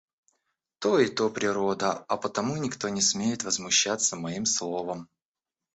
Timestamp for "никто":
2.57-2.89